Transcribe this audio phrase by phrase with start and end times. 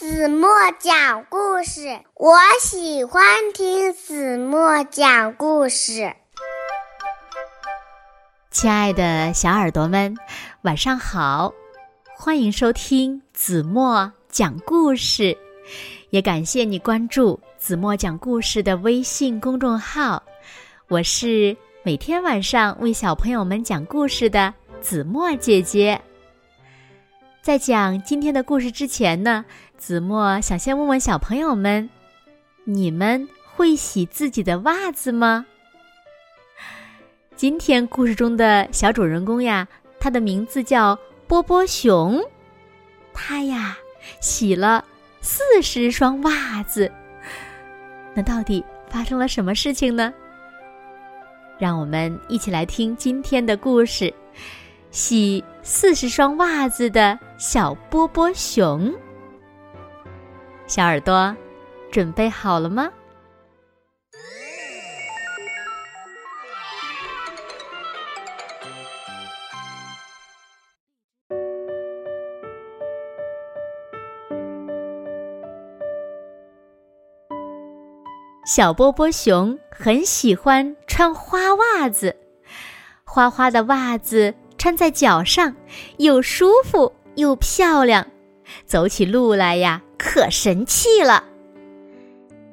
[0.00, 6.10] 子墨讲故事，我喜欢听子墨讲故事。
[8.50, 10.16] 亲爱的小耳朵们，
[10.62, 11.52] 晚上好！
[12.16, 15.36] 欢迎收听子墨讲故事，
[16.08, 20.22] 也感谢你关注子墨讲故事的微信公众号。
[20.88, 26.00] 我是每天晚上为小朋友们讲故事的子墨姐姐。
[27.42, 29.44] 在讲今天的故事之前呢，
[29.80, 31.88] 子墨想先问问小朋友们：
[32.64, 35.46] 你们会洗自己的袜子吗？
[37.34, 39.66] 今天故事中的小主人公呀，
[39.98, 42.22] 他的名字叫波波熊，
[43.14, 43.78] 他呀
[44.20, 44.84] 洗了
[45.22, 46.92] 四十双袜子。
[48.12, 50.12] 那到底发生了什么事情呢？
[51.58, 54.12] 让我们一起来听今天的故事。
[54.90, 58.92] 洗四十双袜子的小波波熊，
[60.70, 61.36] 小耳朵
[61.90, 62.88] 准备好了吗？
[78.46, 82.14] 小波波熊很喜欢穿花袜子，
[83.02, 84.32] 花花的袜子。
[84.56, 85.56] 穿在脚上，
[85.96, 88.06] 又舒服又漂亮，
[88.64, 91.24] 走起路来呀可神气了。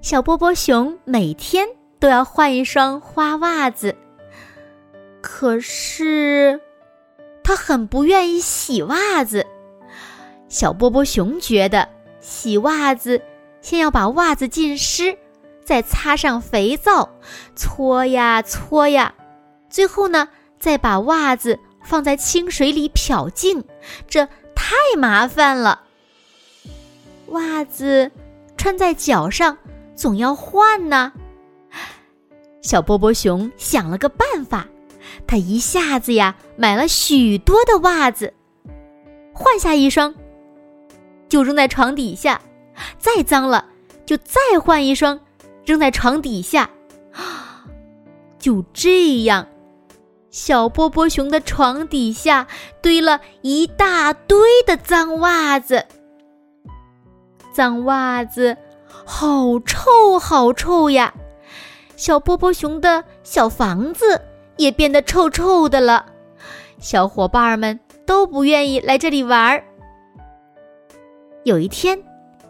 [0.00, 3.96] 小波波熊每天都要换一双花袜子，
[5.20, 6.60] 可是
[7.42, 9.46] 他很不愿意洗袜子。
[10.48, 11.88] 小波波熊觉得
[12.20, 13.20] 洗袜子
[13.60, 15.16] 先要把袜子浸湿，
[15.64, 17.10] 再擦上肥皂，
[17.54, 19.14] 搓呀搓呀，
[19.68, 20.28] 最后呢
[20.58, 21.58] 再把袜子。
[21.84, 23.64] 放在清水里漂净，
[24.06, 24.28] 这
[24.68, 25.80] 太麻烦了。
[27.28, 28.10] 袜子
[28.58, 29.56] 穿在脚上，
[29.96, 31.10] 总要换呢。
[32.60, 34.68] 小波波熊想了个办法，
[35.26, 38.34] 他一下子呀买了许多的袜子，
[39.32, 40.14] 换下一双，
[41.30, 42.38] 就扔在床底下；
[42.98, 43.64] 再脏了，
[44.04, 45.18] 就再换一双，
[45.64, 46.68] 扔在床底下。
[48.38, 49.48] 就这样。
[50.30, 52.46] 小波波熊的床底下
[52.82, 55.86] 堆了一大堆的脏袜子，
[57.52, 58.56] 脏袜子
[59.06, 61.14] 好臭好臭呀！
[61.96, 64.20] 小波波熊的小房子
[64.56, 66.06] 也变得臭臭的了，
[66.78, 69.64] 小伙伴们都不愿意来这里玩儿。
[71.44, 72.00] 有一天，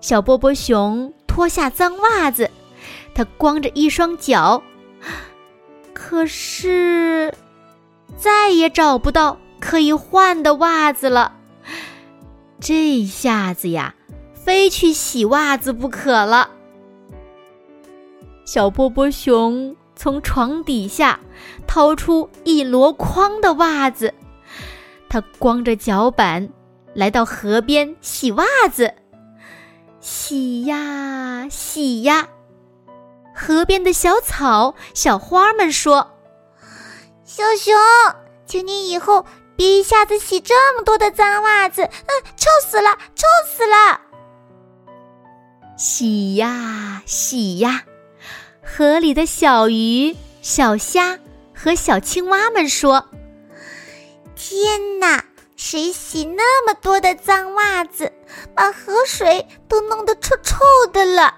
[0.00, 2.50] 小波波熊脱下脏袜子，
[3.14, 4.62] 他光着一双脚，
[5.94, 7.32] 可是。
[8.16, 11.36] 再也找不到可以换的袜子了，
[12.60, 13.94] 这下子呀，
[14.32, 16.50] 非去洗袜子不可了。
[18.44, 21.18] 小波波熊从床底下
[21.66, 24.12] 掏出一箩筐的袜子，
[25.08, 26.48] 他光着脚板
[26.94, 28.94] 来到河边洗袜子，
[30.00, 32.28] 洗呀洗呀，
[33.34, 36.08] 河边的小草、小花们说。
[37.34, 37.74] 小熊，
[38.44, 39.24] 请你以后
[39.56, 43.98] 别一下子洗这么多的脏袜子，嗯，臭死了，臭死了！
[45.78, 47.84] 洗呀洗呀，
[48.62, 51.18] 河里的小鱼、小虾
[51.54, 53.08] 和小青蛙们说
[54.36, 55.24] ：“天哪，
[55.56, 58.12] 谁洗那么多的脏袜子，
[58.54, 60.58] 把河水都弄得臭臭
[60.92, 61.34] 的了？”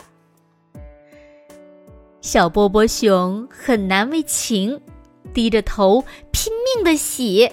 [2.20, 4.82] 小波波熊很难为情。
[5.34, 7.50] 低着头拼命的洗，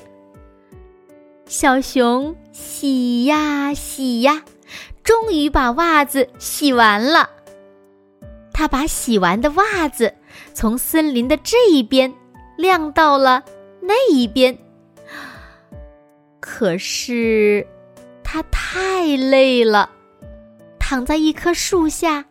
[1.47, 4.43] 小熊洗呀洗呀，
[5.03, 7.29] 终于把袜子洗完了。
[8.53, 10.13] 他把洗完的袜子
[10.53, 12.13] 从森林的这一边
[12.55, 13.43] 晾到了
[13.81, 14.55] 那一边，
[16.39, 17.65] 可是
[18.23, 19.89] 他太累了，
[20.77, 22.23] 躺在一棵树下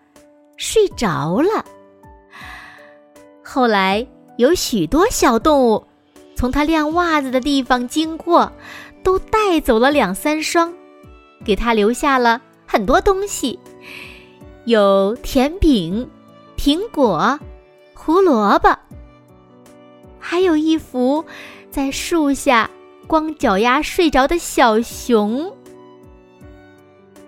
[0.56, 1.64] 睡着了。
[3.43, 4.06] 后来。
[4.40, 5.84] 有许多小动物
[6.34, 8.50] 从他晾袜子的地方经过，
[9.02, 10.72] 都带走了两三双，
[11.44, 13.58] 给他留下了很多东西，
[14.64, 16.08] 有甜饼、
[16.56, 17.38] 苹果、
[17.92, 18.75] 胡萝卜，
[20.19, 21.22] 还有一幅
[21.70, 22.70] 在树下
[23.06, 25.52] 光脚丫睡着的小熊。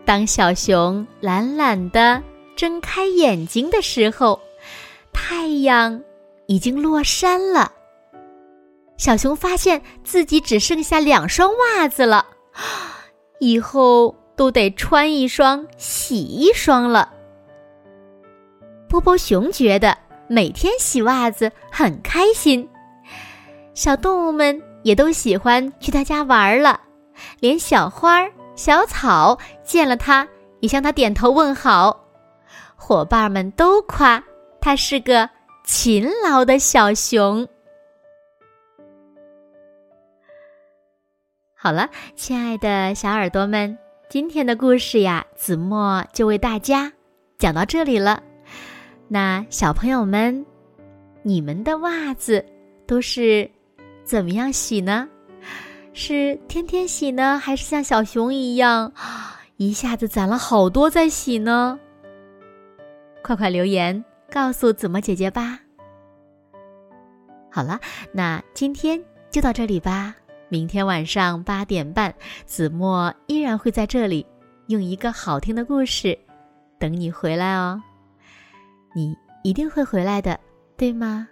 [0.06, 2.22] 当小熊懒懒的
[2.56, 4.40] 睁开眼睛的时候，
[5.12, 6.02] 太阳。
[6.52, 7.72] 已经落山了。
[8.98, 12.26] 小熊发现自己只剩下两双袜子了，
[13.40, 17.10] 以后都得穿一双洗一双了。
[18.86, 19.96] 波波熊觉得
[20.28, 22.68] 每天洗袜子很开心，
[23.72, 26.78] 小动物们也都喜欢去他家玩了，
[27.40, 30.28] 连小花、小草见了他
[30.60, 32.04] 也向他点头问好，
[32.76, 34.22] 伙伴们都夸
[34.60, 35.30] 他是个
[35.64, 37.46] 勤劳的小熊。
[41.54, 43.78] 好了，亲爱的小耳朵们，
[44.08, 46.92] 今天的故事呀，子墨就为大家
[47.38, 48.20] 讲到这里了。
[49.06, 50.44] 那小朋友们，
[51.22, 52.44] 你们的袜子
[52.86, 53.48] 都是
[54.04, 55.08] 怎么样洗呢？
[55.94, 58.92] 是天天洗呢，还是像小熊一样，
[59.58, 61.78] 一下子攒了好多再洗呢？
[63.22, 65.60] 快快留言告诉子墨姐姐吧。
[67.50, 67.78] 好了，
[68.14, 70.16] 那今天就到这里吧。
[70.48, 72.14] 明天晚上八点半，
[72.46, 74.24] 子墨依然会在这里，
[74.68, 76.18] 用一个好听的故事
[76.78, 77.82] 等你回来哦。
[78.94, 79.14] 你
[79.44, 80.40] 一定会回来的，
[80.78, 81.28] 对吗？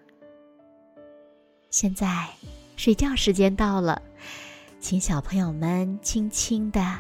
[1.70, 2.26] 现在
[2.76, 4.02] 睡觉时间到了，
[4.79, 6.99] 请小朋友们轻轻的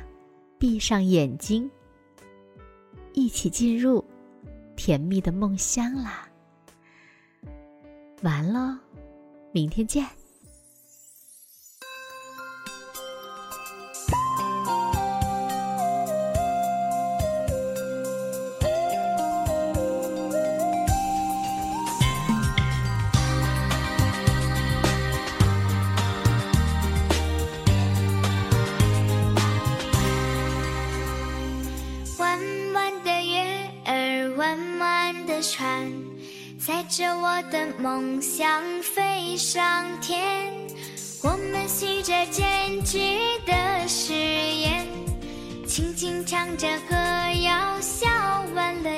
[0.58, 1.70] 闭上眼睛，
[3.12, 4.02] 一起进入
[4.82, 6.26] 甜蜜的梦乡啦。
[8.22, 8.78] 完喽，
[9.52, 10.06] 明天见。
[36.90, 40.52] 着我的梦想飞上天，
[41.22, 43.16] 我们许着坚决
[43.46, 44.88] 的誓言，
[45.68, 46.96] 轻轻唱着歌
[47.44, 48.08] 谣，笑
[48.56, 48.89] 弯了。